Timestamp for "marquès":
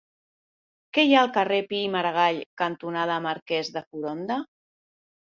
3.27-3.69